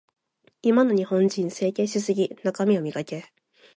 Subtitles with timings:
[0.63, 2.35] 今の日本人、整形しすぎ。
[2.43, 3.31] 中身を磨け。